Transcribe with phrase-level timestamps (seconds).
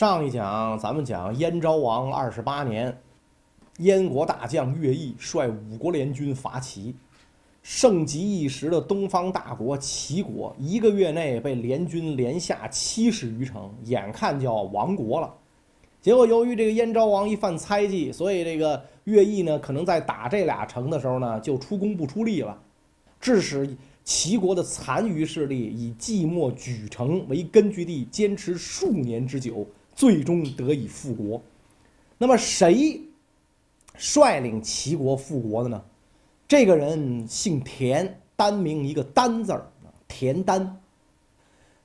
[0.00, 3.02] 上一讲咱们讲燕昭王二十八年，
[3.80, 6.96] 燕国大将乐毅率五国联军伐齐，
[7.62, 15.34] 盛极一时的东方大国齐国，一个月内被联军连下七十余城，眼看就要亡国了。
[16.00, 22.58] 结果由于这个燕昭王一犯猜忌，所以这个乐毅呢，可能在打这俩城的时候呢，就出工不出力了，
[23.20, 23.76] 致使。
[24.02, 29.64] 齐国的残余势力以寂寞莒城为根据地，坚持数年之久，
[30.00, 31.42] 最终得以复国。
[32.16, 32.98] 那么，谁
[33.98, 35.82] 率领齐国复国的呢？
[36.48, 39.62] 这个人姓田，单名一个“单”字儿，
[40.08, 40.74] 田丹。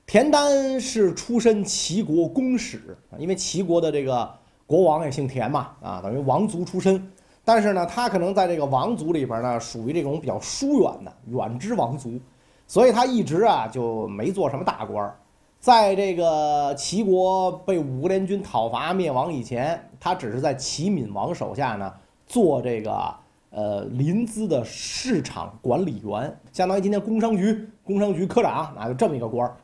[0.06, 4.34] 田丹是出身齐国公室啊，因为齐国的这个
[4.66, 7.06] 国王也姓田嘛，啊，等于王族出身。
[7.44, 12.18] 但是呢，他可能在这个王族里边呢，属于这种比较疏远的远支王族，
[12.66, 15.14] 所以他一直啊就没做什么大官儿。
[15.58, 21.92] 在这个齐国被五国联军讨伐灭亡以前，他只是在齐闵王手下呢
[22.26, 23.14] 做这个
[23.50, 29.56] 呃临淄的市场管理员，相当于今天工商局工商局科长，啊就这么一个官儿。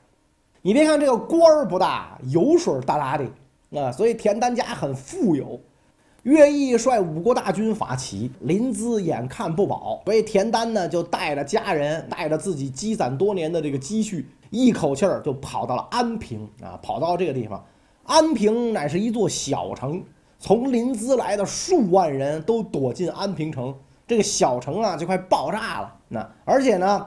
[0.60, 5.60] 你别看这个官儿不大，油水大大的啊，所以田丹家很富有。
[6.22, 17.64] 乐毅率五国大军伐齐，临淄眼看不保，所以田丹呢就带着家人，带着自己积攒多年的这个积蓄，一口气儿就跑到了安平啊，跑到这个地方。
[18.04, 20.00] 安平乃是一座小城，
[20.38, 23.74] 从临淄来的数万人都躲进安平城，
[24.06, 25.92] 这个小城啊就快爆炸了。
[26.08, 27.04] 那而且呢，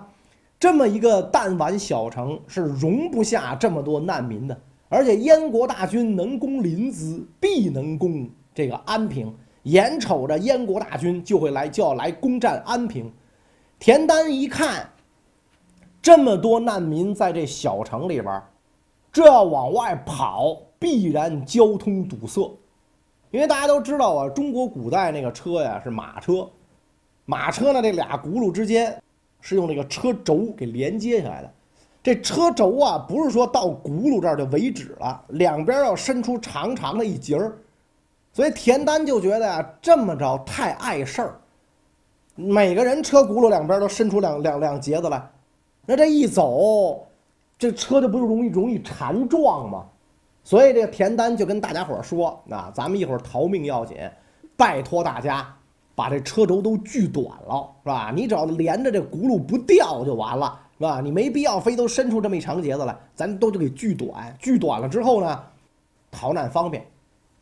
[0.59, 8.29] 这么一个弹丸小城是容不下这么多难民的，而且燕国大军能攻临淄，必能攻。
[8.56, 13.12] 这个安平，眼瞅着燕国大军就会来，就要来攻占安平。
[13.78, 14.89] 田丹一看，
[16.02, 18.41] 这么多难民在这小城里边，
[19.12, 22.50] 这要往外跑，必然交通堵塞。
[23.31, 26.50] 因为大家都知道啊，中国古代那个车呀是马车，
[27.25, 28.97] 马车呢这俩轱辘之间
[29.41, 31.53] 是用这个车轴给连接下来的。
[32.02, 37.58] 这车轴啊，不是说到轱辘这儿就为止了，两边要伸出长长的一截儿。
[38.35, 41.40] 所以田丹就觉得呀，这么着太碍事儿。
[42.35, 45.25] 每个人车轱辘两边都伸出两两两节子来，
[45.85, 47.07] 那这一走，
[47.57, 49.85] 这车就不就容易容易缠撞吗？
[50.44, 53.96] 所以这个田丹就跟大家伙说：“啊咱们一会儿逃命要紧，
[54.57, 55.47] 拜托大家
[55.96, 58.12] 把这车轴都锯短了，是吧？
[58.13, 61.00] 你只要连着这轱辘不掉就完了，是吧？
[61.00, 64.35] 你没必要非都伸出这么一长节子来，咱都就给锯短。
[64.38, 65.41] 锯短了之后呢，
[66.12, 66.85] 逃难方便。”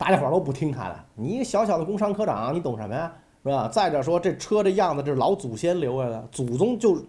[0.04, 3.10] 大家伙都不听他的，你一个小小的工商科长，你懂什么呀？
[3.42, 3.66] 是吧？
[3.68, 7.02] 再者说，这车这样子，这是老祖先留下的，祖宗就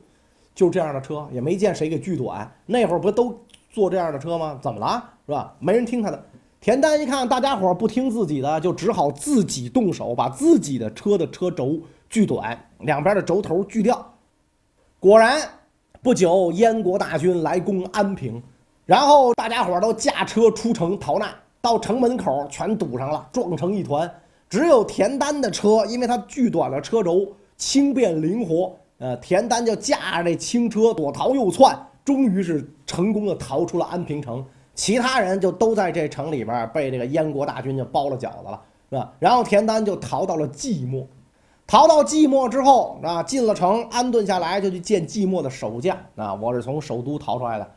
[0.54, 2.50] 就这样的车，也没见谁给锯短。
[2.66, 3.38] 那会儿不都
[3.70, 4.58] 坐这样的车吗？
[4.62, 5.04] 怎么了？
[5.26, 5.54] 是吧？
[5.60, 6.26] 没人听他的。
[6.62, 11.78] 田丹一看大家伙不听自己的，就只好自己动手，把自己的车的车轴
[12.10, 14.10] 锯短，两边的轴头锯掉。
[15.02, 15.42] 果然，
[16.02, 18.42] 不久燕国大军来攻安平，
[18.86, 21.30] 然后大家伙都驾车出城逃难。
[21.66, 24.10] 到城门口全堵上了，撞成一团。
[24.48, 27.28] 只有田丹的车，因为他锯短了车轴，
[27.58, 28.72] 轻便灵活。
[29.00, 34.46] 呃，田丹就驾着这轻车左逃右窜，终于是成功的逃出了安平城。
[34.76, 38.62] 其他人就都在这城里边被这个燕国大军就包了饺子了，
[38.92, 39.12] 是吧？
[39.18, 41.04] 然后田丹就逃到了寂寞，
[41.66, 46.36] 逃到寂寞之后啊，进了城安顿下来，就去见寂寞的守将啊。
[46.36, 47.68] 我是从首都逃出来的，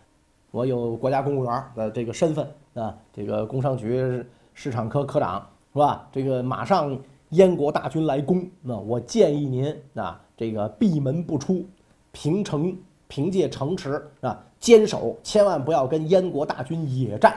[0.50, 2.47] 我有国家公务员的这个身份。
[2.78, 4.24] 啊，这个工商局
[4.54, 6.08] 市场科科长是吧？
[6.12, 6.96] 这个马上
[7.30, 11.66] 燕国大军来攻，那我建议您啊，这个闭门不出，
[12.12, 12.76] 平城
[13.08, 17.32] 凭借城池啊坚守，千万不要跟燕国大军野战。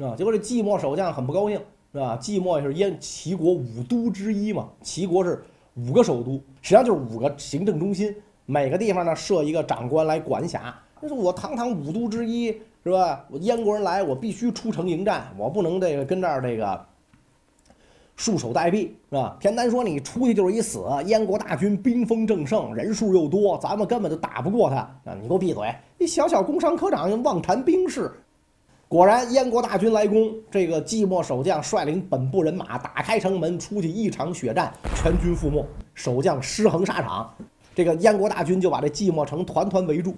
[0.00, 1.60] 啊，结果这寂寞守将很不高兴，
[1.92, 2.18] 是吧？
[2.20, 5.42] 寂寞也是燕齐国五都之一嘛，齐国是
[5.76, 8.14] 五个首都，实际上就是五个行政中心，
[8.46, 10.74] 每个地方呢设一个长官来管辖。
[11.00, 12.60] 那是我堂堂五都之一。
[12.84, 13.24] 是吧？
[13.30, 16.84] 我燕国人来，我必须出城迎战，我不能这个跟这儿这个
[18.16, 19.36] 束手待毙，是吧？
[19.40, 20.84] 田丹说：“你出去就是一死。
[21.06, 24.76] 燕国大军兵锋正盛，人数又多，咱们根本就打不过他。
[24.76, 25.74] 啊，你给我闭嘴！
[25.98, 28.10] 你小小工商科长妄谈兵事。”
[28.88, 35.64] 果然，燕国大军来攻，这个寂寞守将率领本部人马打开城门，出去一场血战，全军覆没，
[35.94, 37.32] 守将失衡沙场，
[37.74, 40.14] 这个燕国大军就把这寂寞城团团围住。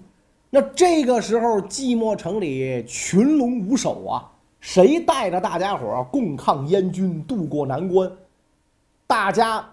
[0.55, 4.31] 那这个时候，寂寞城里群龙无首啊！
[4.61, 8.09] 谁带着大家伙共抗燕军，渡过难关？
[9.05, 9.69] 大家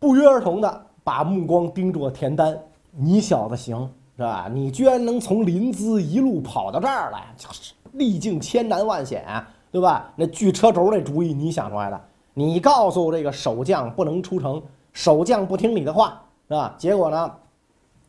[0.00, 2.58] 不约而同的把目光盯住了田丹。
[2.90, 4.50] 你小子行是吧？
[4.52, 9.24] 你居然能从临淄一路跑到这儿来，就是历尽千难万险，
[9.70, 10.12] 对吧？
[10.16, 12.00] 那锯车轴那主意你想出来的，
[12.34, 14.60] 你告诉这个守将不能出城，
[14.92, 16.74] 守将不听你的话，是吧？
[16.76, 17.32] 结果呢，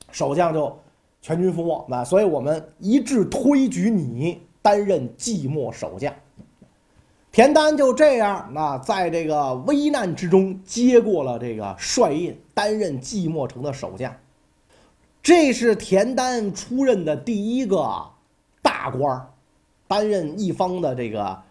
[0.09, 0.75] 守将就
[1.23, 6.13] 全军覆没，那所以我们一致推举你担任寂寞守将。
[7.31, 14.13] 田丹就这样，那在这个危难之中接过了这个帅印，担任寂寞城的守将。
[15.21, 17.89] 这是田丹出任的第一个
[18.61, 19.25] 大官儿，
[19.87, 21.41] 担任一方的这个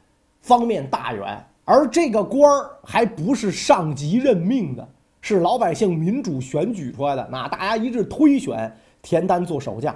[0.43, 1.43] 方面大员。
[1.65, 4.87] 而这个官儿还不是上级任命的，
[5.23, 7.27] 是老百姓民主选举出来的。
[7.33, 8.71] 那大家一致推选
[9.03, 9.95] 田丹做守将。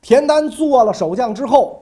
[0.00, 1.78] 田丹做了守将之后。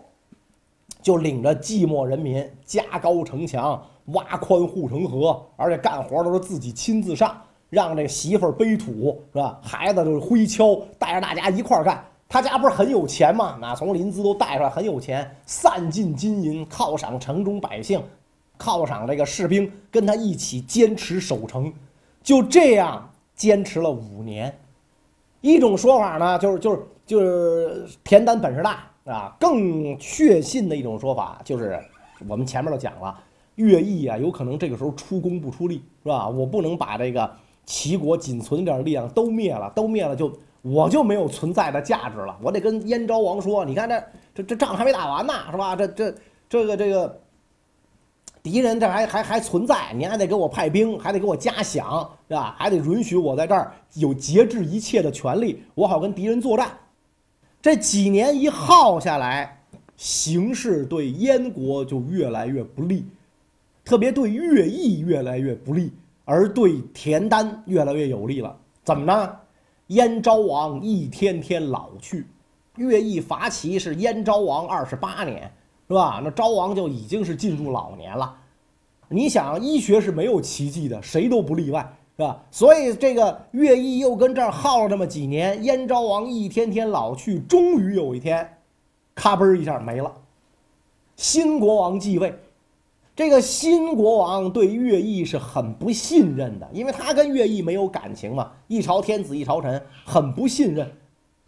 [1.01, 7.41] 就领着寂寞人民加高城墙、挖宽护城河，而且干活都是自己亲自上，
[7.71, 9.59] 让这媳妇儿背土是吧？
[9.63, 12.05] 孩子就是挥锹，带着大家一块儿干。
[12.29, 13.57] 他家不是很有钱吗？
[13.61, 18.03] 那从临淄都带出来，很有钱，散尽金银犒赏城中百姓，
[18.59, 21.73] 犒赏这个士兵，跟他一起坚持守城。
[22.23, 24.55] 就这样坚持了五年。
[25.41, 28.85] 一种说法呢，就是就是就是田丹本事大。
[29.09, 31.81] 啊，更确信的一种说法就是，
[32.29, 33.19] 我们前面都讲了，
[33.55, 36.29] 乐毅啊，有可能这个时候出工不出力，是吧？
[36.29, 37.31] 我不能把这个
[37.65, 40.31] 齐国仅存点力量都灭了，都灭了就
[40.61, 42.37] 我就没有存在的价值了。
[42.43, 44.05] 我得跟燕昭王说，你看这
[44.35, 45.75] 这这仗还没打完呢，是吧？
[45.75, 46.15] 这这
[46.47, 47.21] 这个这个
[48.51, 52.57] 敌人这还还还存在，你还得给我派兵，还得给我加饷，是吧？
[52.59, 56.71] 还得允许我在这儿有节制一切的权利，我好跟敌人作战。
[57.61, 59.61] 这几年一耗下来，
[59.99, 63.05] 形势对燕国就越来越不利，
[63.85, 65.93] 特别对乐毅越来越不利，
[66.25, 68.57] 而对田丹越来越有利了。
[68.83, 69.37] 怎么呢？
[69.89, 72.27] 燕昭王一天天老去，
[72.77, 75.53] 乐毅伐齐是燕昭王二十八年，
[75.89, 76.21] 是吧？
[76.23, 78.37] 那昭王就已经是进入老年了。
[79.09, 81.95] 你想，医学是没有奇迹的，谁都不例外。
[82.21, 82.43] 是吧？
[82.51, 88.59] 所以这个乐毅又跟这儿耗了这么几年，燕昭王一天天老去，终于有一天，
[89.15, 90.13] 咔嘣一下没了。
[91.15, 92.35] 新国王继位，
[93.15, 100.91] 这个新国王对乐毅是很不信任的，因为他跟乐毅没有感情嘛，一朝天子一朝臣，很不信任。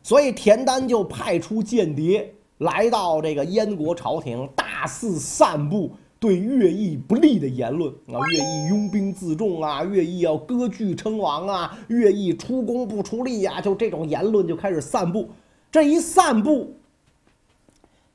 [0.04, 5.90] 所以田丹就派出间谍来到这个燕国朝廷，大肆散布。
[6.18, 15.30] 对乐毅不利的言论啊，乐毅拥兵自重啊，乐毅要割据称王啊，乐毅出工不出力呀，就这种言论就开始散布。
[15.72, 16.74] 这一散布，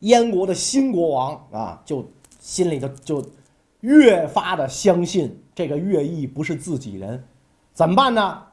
[0.02, 2.08] 燕国的新国王啊，就
[2.40, 3.26] 心里就就
[3.80, 7.24] 越发的相信这个乐毅不是自己人，
[7.74, 8.44] 怎么办呢？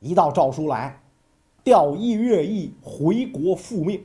[0.00, 1.00] 一道诏书来，
[1.64, 4.02] 调义乐毅回国复命。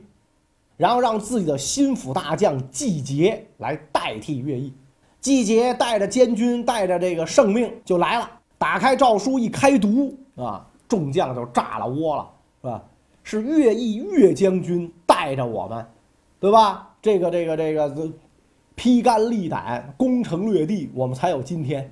[0.76, 4.72] 然后让自己的心腹大将季节来代替乐毅，
[5.20, 8.30] 季节带着监军，带着这个圣命就来了。
[8.58, 12.30] 打开诏书一开读啊，众将就炸了窝了，
[12.62, 12.82] 是吧？
[13.22, 15.86] 是乐毅岳将军带着我们，
[16.40, 16.90] 对吧？
[17.00, 18.10] 这个这个这个，
[18.74, 21.90] 披肝沥胆，攻城略地，我们才有今天。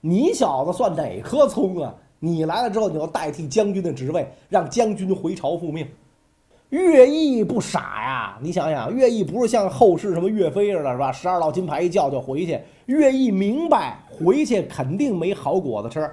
[0.00, 1.94] 你小子算哪颗葱啊？
[2.18, 5.88] 你来了之后，你要代替将军的职位，让将军回朝复命。
[6.70, 8.01] 乐毅不傻，
[8.42, 11.12] 你想想，乐毅不是像后世什么岳飞似的，是吧？
[11.12, 12.60] 十二道金牌一叫就回去。
[12.86, 16.10] 乐毅明白回去肯定没好果子吃。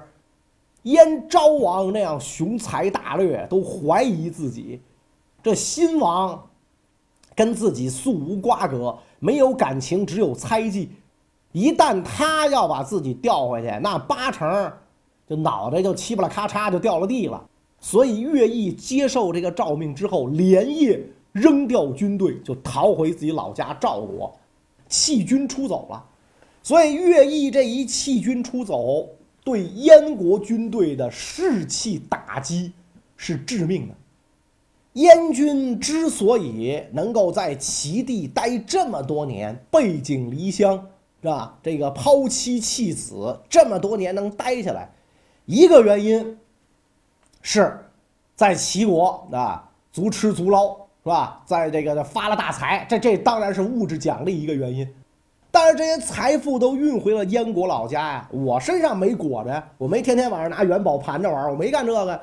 [0.84, 4.80] 燕昭王那样雄才大略，都怀疑自己。
[5.42, 6.40] 这新王
[7.34, 10.90] 跟自己素无瓜葛，没有感情，只有猜忌。
[11.52, 14.72] 一旦他要把自己调回去，那八成
[15.28, 17.44] 就脑袋就七不啦咔嚓就掉了地了。
[17.80, 21.00] 所以，乐毅接受这个诏命之后，连夜
[21.32, 24.36] 扔掉军队，就逃回自己老家赵国，
[24.88, 26.04] 弃军出走了。
[26.62, 29.08] 所以，乐毅这一弃军出走，
[29.44, 32.72] 对燕国军队的士气打击
[33.16, 33.94] 是致命的。
[34.94, 40.76] 燕军之所以能够在齐地待这么多年，背井离乡，
[41.22, 41.56] 是吧？
[41.62, 44.90] 这个抛妻弃子这么多年能待下来，
[45.46, 46.36] 一个原因。
[47.40, 47.78] 是，
[48.34, 50.76] 在齐国啊，足吃足捞
[51.10, 51.42] 是吧？
[51.44, 54.88] 在这个发了大财，这这当然是物质奖励一个原因，
[55.50, 58.28] 但是这些财富都运回了燕国老家呀。
[58.30, 62.20] 我身上没裹着呀，我没天天晚上拿元宝盘着玩，我没干这个。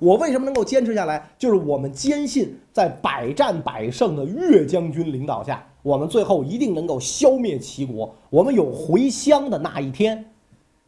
[0.00, 1.24] 我为什么能够坚持下来？
[1.38, 10.24] 就是我们坚信，在百战百胜的岳将军领导下，我们最后一定能够消灭齐国，我们有回乡的那一天。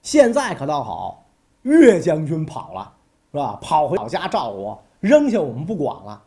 [0.03, 1.25] 现在可倒好，
[1.63, 2.93] 岳将军跑了。
[3.31, 3.57] 是吧？
[3.63, 6.21] 跑回老家赵国，扔下我们不管了。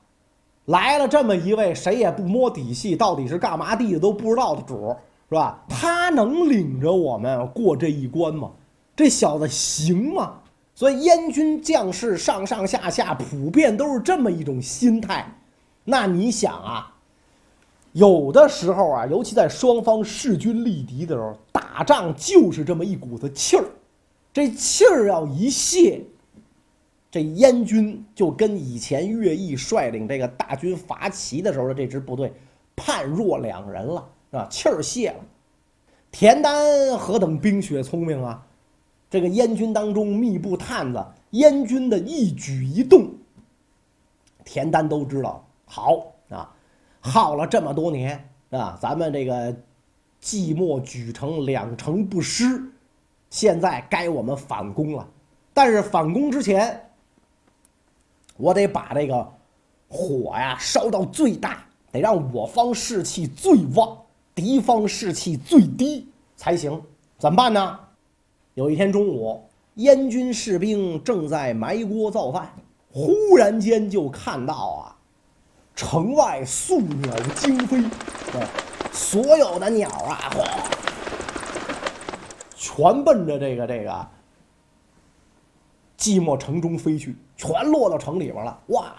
[0.70, 4.98] 来了这么一位谁也不摸底细，到底是干嘛地的都不知道的主儿，
[5.30, 5.64] 是吧？
[5.68, 8.52] 他能领着我们过这一关吗？
[8.96, 10.34] 这小子行吗？
[10.76, 15.28] 所以燕军将士上上下下普遍都是这么一种心态。
[15.84, 16.94] 那你想啊，
[17.94, 23.66] 有的时候啊，尤其在双方势均力敌的时候，打仗就是这么一股子气儿。
[24.32, 26.02] 这气儿要一泄，
[27.12, 32.32] 这燕军就跟以前乐毅率领这个大军伐齐的时候的这支部队
[32.76, 35.18] 判若两人了，啊，气儿泄了。
[36.12, 38.46] 田丹何等冰雪聪明啊！
[39.10, 43.12] 这个燕军当中密布探子，燕军的一举一动，
[44.44, 45.48] 田丹都知道。
[45.66, 46.52] 好啊，
[47.00, 49.52] 耗了这么多年啊，咱们这个
[50.22, 52.62] 寂寞举城两城不失。
[53.30, 55.08] 现在该我们反攻了，
[55.54, 56.89] 但是反攻之前，
[58.40, 59.28] 我得把这个
[59.90, 63.98] 火呀烧到最大，得让我方士气最旺，
[64.34, 66.82] 敌方士气最低才行。
[67.18, 67.80] 怎么办呢？
[68.54, 69.44] 有一天中午，
[69.76, 72.50] 燕军士兵正在埋锅造饭，
[72.94, 74.96] 忽然间就看到啊，
[75.76, 77.84] 城外宿鸟惊飞，
[78.94, 80.32] 所有的鸟啊，
[82.56, 84.08] 全奔着这个这个
[86.00, 88.58] 寂寞城中飞去，全落到城里边了。
[88.68, 88.96] 哇！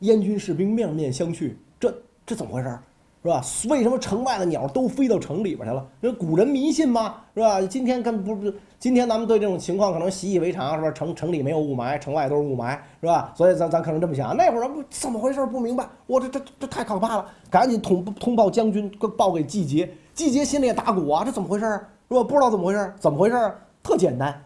[0.00, 1.94] 燕军士兵面面相觑，这
[2.26, 2.78] 这怎么回事？
[3.22, 3.40] 是吧？
[3.70, 5.86] 为什么城外的鸟都飞到城里边去了？
[6.00, 7.16] 因为古人迷信吗？
[7.34, 7.62] 是吧？
[7.62, 10.90] 今天跟不不，今天咱们对这种情况可能习以为常，是吧？
[10.90, 13.32] 城城里没有雾霾，城外都是雾霾，是吧？
[13.36, 14.36] 所以咱咱可能这么想。
[14.36, 15.46] 那会儿不怎么回事？
[15.46, 15.86] 不明白。
[16.08, 17.26] 我这这这太可怕了！
[17.48, 19.88] 赶紧通通报将军，报给季节。
[20.14, 21.80] 季节心里也打鼓啊，这怎么回事？
[22.08, 23.54] 如果不知道怎么回事，怎么回事？
[23.84, 24.42] 特简单，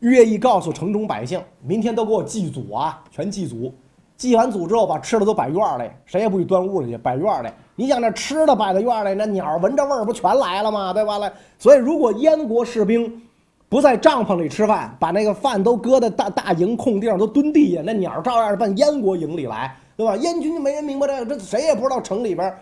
[0.00, 3.72] 乐意告诉城中百姓，明天都给我祭祖啊，全祭祖。
[4.16, 7.48] 祭完祖之后，把吃的都摆院里，谁也不许端屋里去，摆院里。
[7.74, 10.92] 你想那吃的摆在院里，那鸟闻着味儿不全来了吗？
[10.92, 11.18] 对吧？
[11.18, 13.22] 来，所以如果燕国士兵
[13.68, 20.16] 不在帐篷里吃饭，把那个饭都搁在大大营空地上，都蹲地下，那鸟照样奔燕国营里来，对吧？
[20.16, 22.54] 燕军就没人明白这个，这谁也不知道城里边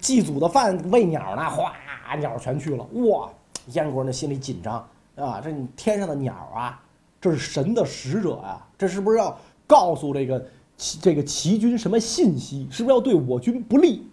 [0.00, 1.72] 祭祖的饭喂鸟呢，哗，
[2.18, 3.28] 鸟全去了，哇！
[3.74, 4.84] 燕国人心里紧张
[5.24, 5.40] 啊！
[5.42, 6.82] 这天上的鸟啊，
[7.20, 8.66] 这是神的使者呀！
[8.78, 10.44] 这是不是要告诉这个
[10.76, 12.66] 齐这个齐军什么信息？
[12.70, 14.08] 是不是要对我军不利？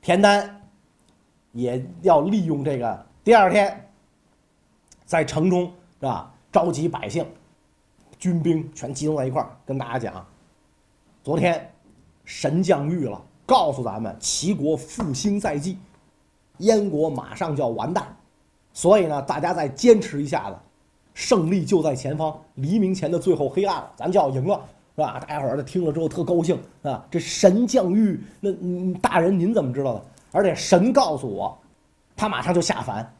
[0.00, 0.62] 田丹
[1.52, 3.06] 也要利用这个。
[3.22, 3.90] 第二天，
[5.04, 6.32] 在城中是吧？
[6.52, 7.26] 召集百姓、
[8.18, 10.26] 军兵全集中在一块儿，跟大家讲：
[11.22, 11.70] 昨天
[12.24, 15.76] 神降谕了，告诉咱们齐国复兴在即，
[16.58, 18.16] 燕国马上就要完蛋。
[18.76, 20.56] 所以呢，大家再坚持一下子，
[21.14, 22.38] 胜利就在前方。
[22.56, 24.60] 黎明前的最后黑暗了，咱就要赢了，
[24.94, 25.18] 是吧？
[25.18, 27.02] 大家伙儿听了之后特高兴啊！
[27.10, 28.52] 这神降狱，那
[29.00, 30.02] 大人您怎么知道的？
[30.30, 31.58] 而且神告诉我，
[32.14, 33.10] 他马上就下凡，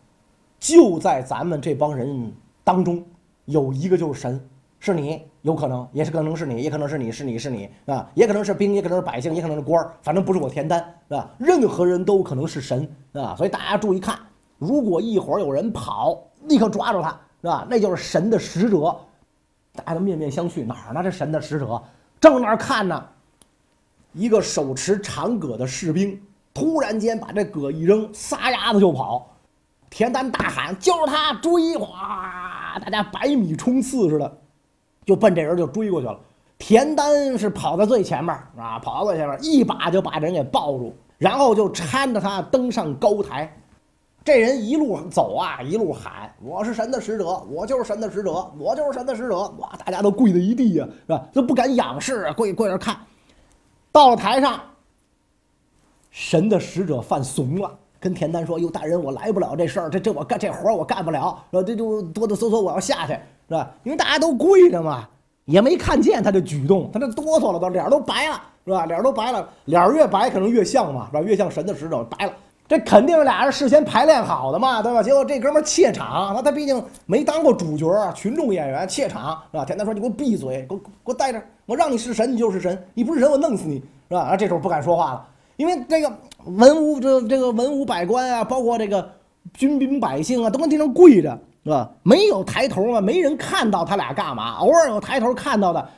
[0.60, 2.30] 就在咱们这帮人
[2.62, 3.02] 当中
[3.46, 4.38] 有一个就是神，
[4.78, 13.34] 是你，有可能，也是可能是你，也可能是你，是你是你啊，也可能是兵，也可能是百姓，也可能是官儿，反正不是我田丹，啊，任何人都可能是神啊！
[13.38, 14.18] 所以大家注意看。
[14.58, 17.08] 如果一会儿有人跑，立刻抓住他，
[17.42, 17.66] 是吧？
[17.68, 18.96] 那就是神的使者，
[19.75, 20.64] 大家都面面相觑。
[20.64, 21.02] 哪儿呢？
[21.02, 21.82] 这神的使者
[22.20, 23.06] 正那儿看呢。
[24.12, 26.18] 一个手持长戈的士兵
[26.54, 29.30] 突然间把这戈一扔，撒丫子就跑。
[29.90, 31.34] 田丹大喊：“就是他！
[31.34, 34.38] 追！”哗，大家百米冲刺似的，
[35.04, 36.18] 就奔这人就追过去了。
[36.56, 43.54] 田丹是跑在最前面，啊，跑到最前面，一把就把人给抱住，然后就搀着他登上高台。
[44.26, 51.25] 这人一路走啊，一路喊：“我是神的使者，我就是神的使者，我就是神的使者！”哇，大家都跪在一地呀，是吧？
[51.33, 52.97] 都不敢仰视，跪跪着看。
[53.92, 54.61] 到了台上，
[56.11, 63.12] 神的使者犯怂了，跟田丹说：“哟，大人，我来不了这事儿，这这我干这活我干不了，说这就哆哆嗦嗦，我要下去，
[63.49, 63.71] 是吧？
[63.85, 65.09] 因为大家都跪着嘛，
[65.45, 68.87] 也没看见他的举动，他这哆嗦了，都脸都白了，是吧？
[68.87, 71.23] 脸都白了，脸越白可能越像嘛，是吧？
[71.23, 72.33] 越像神的使者，白了。”
[72.68, 75.00] 这肯定是俩人事先排练好的嘛，对吧？
[75.02, 79.64] 结果这哥们怯场，那他毕竟没当过主角，群众演员怯场是吧？
[79.64, 83.76] 田丹说：“你给我闭嘴，给我给我待着，我让你是神，你就是神；你不是神，我弄死你，
[84.08, 85.25] 是吧？”啊，这时候不敢说话了，
[85.56, 86.12] 因为这个
[86.44, 89.08] 文武这这个文武百官啊，包括这个
[89.54, 91.88] 军兵百姓啊，都跟地上跪着，是吧？
[92.02, 95.88] 没有抬头嘛，没人看到他俩干嘛，偶尔有抬头看到的，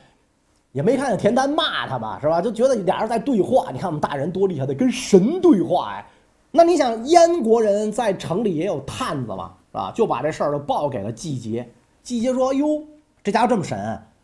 [0.71, 2.39] 也没看见田丹骂他吧，是吧？
[2.39, 3.71] 就觉得俩人在对话。
[3.71, 6.05] 你看我们大人多厉害，得跟神对话呀。
[6.51, 9.91] 那你想，燕国人在城里也有探子嘛，是吧？
[9.93, 11.67] 就把这事儿就报给了季节。
[12.01, 12.83] 季节说：“哟，
[13.23, 13.77] 这家伙这么神，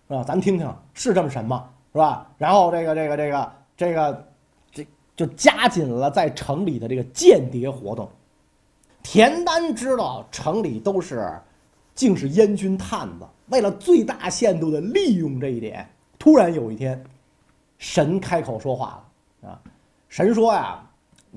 [0.08, 0.24] 是吧？
[0.24, 1.70] 咱听听，是这么神吗？
[1.92, 4.28] 是吧？”然后这个、这个、这个、这个，
[4.72, 8.10] 这就加紧了在城里的这个间谍活动。
[9.04, 11.32] 田丹知道城里都是，
[11.94, 13.26] 竟是燕军探子。
[13.50, 17.04] 为了最大限度的利用这一点，突然有一天，
[17.78, 19.00] 神开口说话
[19.44, 19.62] 了啊！
[20.10, 20.84] 神说呀，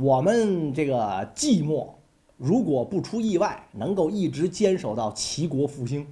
[0.00, 1.88] 我们这个寂寞，
[2.36, 6.06] 如果不出意外，能够一直坚守到齐国复兴。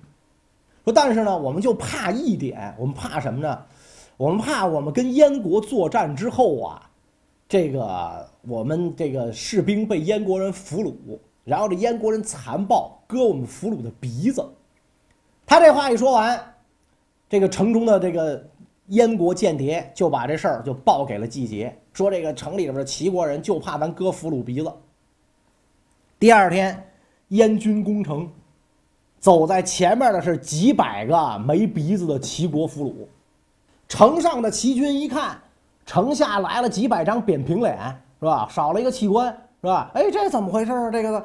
[0.83, 3.63] 说但是呢，我们就怕一点，我们怕什么呢？
[4.17, 6.91] 我们怕我们跟燕国作战之后啊，
[7.49, 10.95] 这个我们这个士兵被燕国人俘虏。
[11.45, 14.45] 然后这燕国人残暴，割我们俘虏的鼻子。
[15.47, 16.55] 他这话一说完，
[17.29, 18.49] 这个城中的这个
[18.89, 24.73] 燕国间谍就把这事儿就报给了季节，说这个城里边的齐国人就怕咱割俘虏鼻子。
[26.19, 26.91] 第二天，
[27.29, 28.31] 燕军攻城，
[29.19, 33.07] 走在前面的是几百个没鼻子的齐国俘虏。
[33.89, 35.41] 城上的齐军一看，
[35.85, 37.77] 城下来了几百张扁平脸，
[38.21, 38.49] 是吧？
[38.51, 39.27] 少了一个器官，
[39.61, 39.91] 是吧？
[39.95, 40.91] 哎，这怎么回事啊？
[40.91, 41.25] 这个。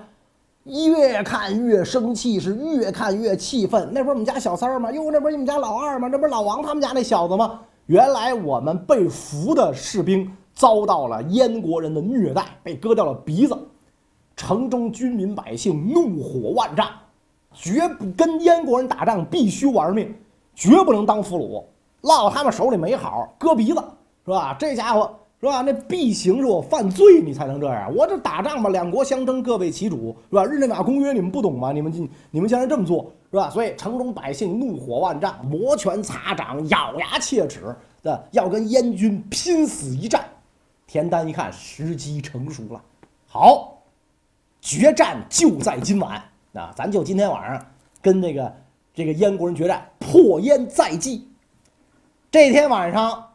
[0.63, 3.89] 越看越生气，是越看越气愤。
[3.91, 4.91] 那不是我们家小三儿吗？
[4.91, 6.07] 哟，那不是你们家老二吗？
[6.07, 7.59] 这不是老王他们家那小子吗？
[7.87, 13.57] 原来我们被俘的士兵遭到了燕国人的虐待，被割掉了鼻子。
[14.35, 16.87] 城中军民百姓怒火万丈，
[17.53, 20.13] 绝不跟燕国人打仗，必须玩命，
[20.55, 21.63] 绝不能当俘虏，
[22.01, 23.83] 落到他们手里没好，割鼻子
[24.25, 24.55] 是吧？
[24.59, 25.11] 这家伙。
[25.41, 25.63] 是吧？
[25.63, 27.91] 那必行是我犯罪，你才能这样。
[27.95, 30.45] 我这打仗嘛，两国相争，各为其主，是吧？
[30.45, 31.71] 日内瓦公约你们不懂吗？
[31.71, 33.49] 你们你你们竟然这么做，是吧？
[33.49, 40.23] 所以城中百姓怒火万丈，摩拳擦掌，咬牙切齿的要跟燕军拼死一战。
[40.85, 42.79] 田丹一看时机成熟了，
[43.27, 43.81] 好，
[44.61, 46.21] 决战就在今晚
[46.53, 46.71] 啊！
[46.75, 47.65] 咱就今天晚上
[47.99, 48.53] 跟这个
[48.93, 51.27] 这个燕国人决战，破燕在即。
[52.29, 53.29] 这天晚上。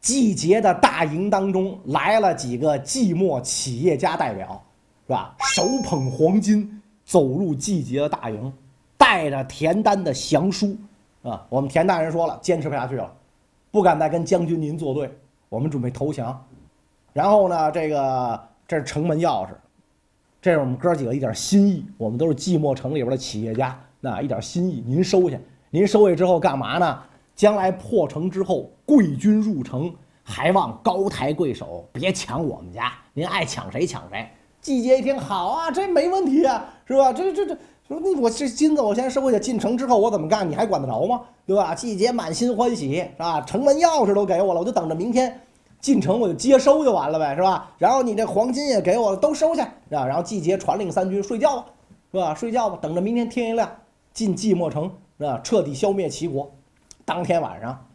[0.00, 4.62] 季节的大营当中来了几个寂寞企业家代表，
[5.06, 5.34] 是吧？
[5.54, 8.52] 手捧黄金走入季节的大营，
[8.96, 10.76] 带着田丹的降书，
[11.22, 13.12] 啊，我们田大人说了，坚持不下去了，
[13.70, 15.10] 不敢再跟将军您作对，
[15.48, 16.44] 我们准备投降。
[17.12, 19.50] 然后呢，这个这是城门钥匙，
[20.40, 25.38] 这是我们哥几个一点心意，我们都是寂寞城里边的企业家，那一点心意您收下。
[25.70, 27.02] 您收下之后干嘛呢？
[27.34, 29.92] 将来破城之后，贵军入城，
[30.22, 32.92] 还望高抬贵手，别抢我们家。
[33.14, 34.28] 您爱抢谁抢谁。
[34.60, 37.12] 季节一听，好啊，这没问题啊，是吧？
[37.12, 37.54] 这这这，
[37.88, 41.22] 说那我这金子我先收下，进城之后我怎么干，你还管得着吗？
[41.44, 41.74] 对吧？
[41.74, 43.40] 季节满心欢喜，是吧？
[43.40, 45.40] 城门钥匙都给我了，我就等着明天
[45.80, 47.72] 进城我就接收就完了呗，是吧？
[47.78, 50.06] 然后你这黄金也给我了，都收下，是吧。
[50.06, 51.66] 然后季节传令三军睡觉吧，
[52.12, 52.34] 是吧？
[52.34, 53.68] 睡觉吧，等着明天天一亮
[54.14, 55.40] 进寂寞城，是吧？
[55.42, 56.48] 彻底消灭齐国。
[57.04, 57.86] 当天晚上，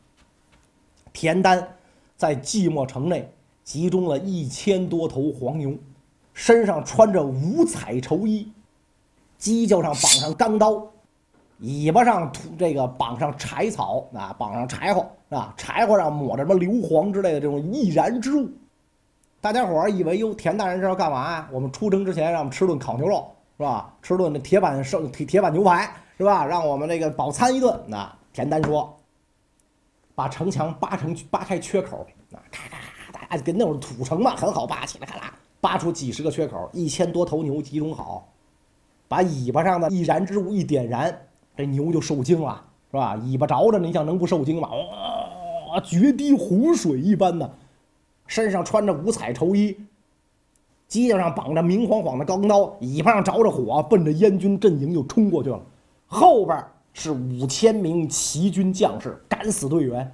[1.14, 1.68] 田丹
[2.16, 3.32] 在寂寞城内
[3.64, 5.74] 集中了一千多头黄牛，
[6.34, 8.52] 身上穿着五彩绸衣，
[9.40, 10.86] 犄角上绑上钢刀，
[11.60, 18.50] 尾巴上涂这个绑上柴草啊，绑上柴火啊，柴火上抹着什么硫磺之类的这种易燃之物。
[19.40, 21.50] 大家伙儿以为哟，田大人是要干嘛呀？
[21.52, 23.26] 我们出征之前让我们吃顿烤牛肉
[23.58, 23.94] 是吧？
[24.02, 26.46] 吃顿那铁板生铁铁板牛排是吧？
[26.46, 27.80] 让我们这个饱餐一顿。
[27.88, 28.97] 那田丹说。
[30.18, 31.98] 把城墙扒成扒开缺口，
[32.32, 38.28] 啊，咔咔咔，大家跟那种土城嘛，很好扒起来，咔啦，扒出几十个缺口，一千多头牛集中好，
[39.08, 41.16] 把尾巴上的易燃之物一点燃，
[41.56, 43.16] 这牛就受惊了，是吧？
[43.28, 44.68] 尾巴着着，你想能不受惊吗？
[45.70, 47.54] 哇，决堤洪水一般的，
[48.26, 49.78] 身上穿着五彩绸衣，
[50.90, 55.62] 犄角上绑着明晃晃的钢刀，尾巴上着着火，奔着燕军阵营就冲过去了，
[56.08, 56.58] 后边。
[57.00, 60.12] 是五千名齐军将士，敢死队员，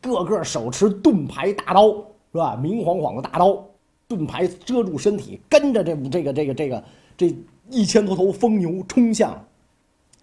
[0.00, 1.88] 个个手持盾牌大刀，
[2.30, 2.54] 是吧？
[2.54, 3.60] 明晃晃的大刀，
[4.06, 6.84] 盾牌遮住身体，跟着这这个这个这个
[7.16, 7.36] 这
[7.70, 9.44] 一千多头疯牛冲向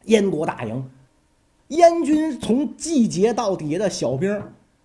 [0.06, 0.90] 燕国大营。
[1.68, 4.42] 燕军从季节到底下的小兵，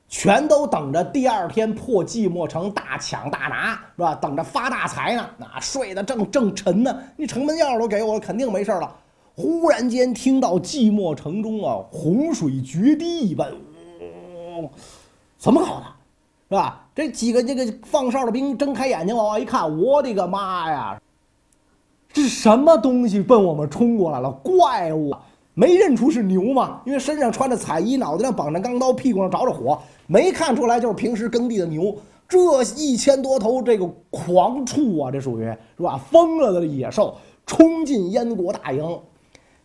[0.09, 4.16] 全都等着第二天破寂寞城，大抢大拿，是吧？
[4.16, 5.31] 等着发大财呢。
[5.38, 8.92] 那睡得正正沉呢，你城门钥匙都给我，肯定没事了。
[9.35, 13.51] 忽然间听到寂寞城中啊，洪水决堤一般，
[15.38, 15.85] 怎么搞的，
[16.51, 16.87] 是吧？
[16.95, 21.01] 这几个这个放哨的兵睁开眼睛往外一看，我的个妈呀！
[22.12, 24.31] 这什么东西奔我们冲过来了？
[24.31, 25.14] 怪物，
[25.55, 26.83] 没认出是牛吗？
[26.85, 31.97] 因为身上穿着彩衣，脑袋上绑着钢刀，屁股上着着火，没看出来就是平时耕地的牛。
[32.29, 35.45] 这一千多头这个狂畜啊，这属于
[35.77, 35.97] 是吧？
[35.97, 37.16] 疯了的野兽
[37.47, 39.01] 冲进燕国大营。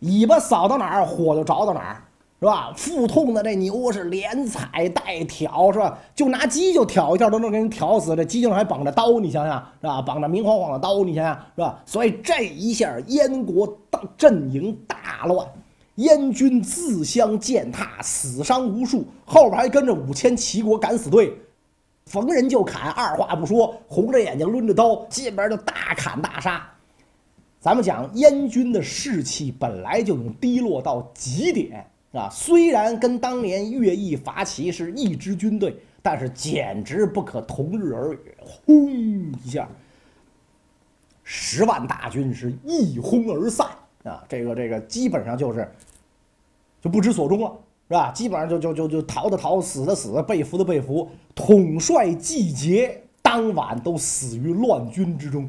[0.00, 2.02] 尾巴扫到哪儿，火就着到哪儿。
[2.40, 2.72] 是吧？
[2.76, 5.98] 腹痛的这牛是连踩带挑，是吧？
[6.14, 10.00] 就拿鸡就挑一下都能给人挑死，这鸡上还绑着刀，你想想是吧？
[10.00, 11.82] 绑着明晃晃的刀，你想想是吧？
[11.84, 15.44] 所以这一下燕国大阵营大乱，
[15.96, 21.36] 燕军自相践踏，死伤无数，后边还跟着五千齐国敢死队，
[22.06, 26.64] 逢人就砍，二话不说，红着眼睛抡着刀，进门就大砍大杀。
[27.60, 31.84] 咱们讲燕军的士气本来就已经低落到极点。
[32.12, 38.18] 啊，虽然跟当年乐毅伐齐是一支军队，但是简直不可同日而语。
[38.40, 38.90] 轰
[39.44, 39.68] 一下，
[41.22, 43.66] 十万大军是一哄而散
[44.04, 44.24] 啊！
[44.26, 45.70] 这个这个基本上就是
[46.80, 47.52] 就不知所终了，
[47.88, 48.10] 是吧？
[48.10, 51.06] 基本上就就就就逃的逃，死的死，被俘的被俘。
[51.34, 55.46] 统帅季节当晚都死于乱军之中，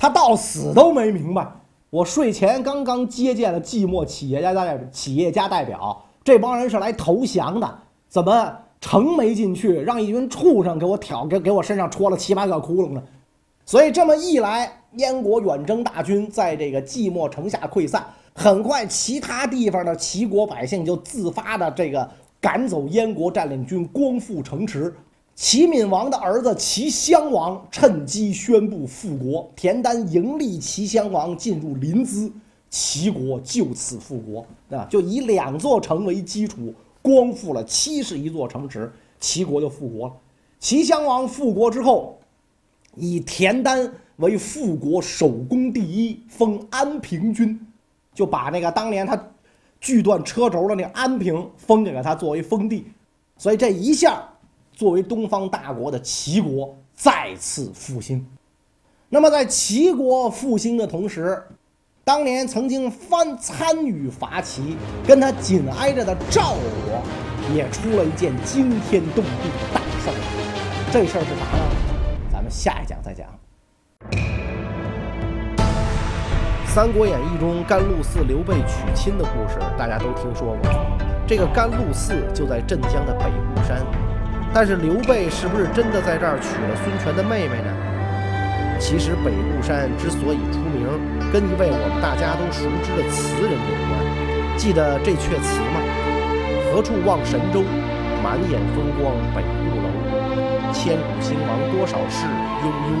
[0.00, 1.46] 他到死都没明白。
[1.90, 13.02] 我睡前刚刚接见了寂寞企业家代企业家代表，这帮人是来投降的，怎么城没进去，让一群畜生给我挑，给给我身上戳了七八个窟窿呢？
[13.66, 22.10] 所以这么一来，燕国远征大军在这个寂寞城下溃散，很快其他地方的齐国百姓就自发的这个
[22.40, 24.94] 赶走燕国占领军，光复城池。
[25.42, 32.30] 齐闵王的儿子齐襄王趁机宣布复国，田丹迎立齐襄王进入临淄，
[32.68, 34.86] 齐国就此复国啊！
[34.90, 40.14] 就以两座城为基础，光复了七十一座城池，齐国就复国了。
[40.58, 42.18] 齐襄王复国之后，
[42.94, 47.58] 以田丹为复国首功第一，封安平君，
[48.12, 49.18] 就把那个当年他
[49.80, 52.84] 锯断车轴的那个安平封给了他作为封地，
[53.38, 54.22] 所以这一下。
[54.80, 58.26] 作为东方大国的齐国再次复兴，
[59.10, 61.38] 那么在齐国复兴的同时，
[62.02, 67.02] 当年曾经翻参与伐齐、跟他紧挨着的赵国，
[67.54, 70.14] 也出了一件惊天动地的大事儿。
[70.90, 71.62] 这事儿是啥呢？
[72.32, 73.26] 咱们下一讲再讲。
[76.74, 80.70] 《三国演义》中甘露寺刘备娶亲的故事，大家都听说过。
[81.26, 83.84] 这个甘露寺就在镇江的北固山。
[84.52, 87.70] 但是刘备是不是真的在这儿娶了孙权的妹妹呢？
[88.80, 90.88] 其实北固山之所以出名，
[91.30, 93.94] 跟一位我们大家都熟知的词人有关。
[94.56, 95.78] 记得这阙词吗？
[96.72, 97.62] 何处望神州，
[98.24, 99.86] 满眼风光北固楼。
[100.72, 102.26] 千古兴亡多少事，
[102.62, 102.98] 悠悠，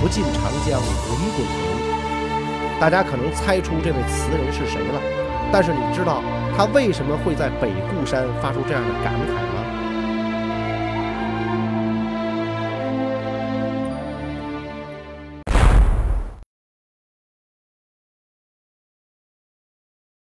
[0.00, 1.66] 不尽长江滚滚流。
[2.78, 5.00] 大家可能猜出这位词人是谁了，
[5.52, 6.22] 但是你知道
[6.56, 9.39] 他为什么会在北固山发出这样的感慨？